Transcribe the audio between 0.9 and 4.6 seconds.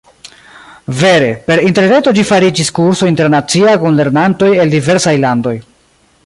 Vere, per interreto ĝi fariĝis kurso internacia kun lernantoj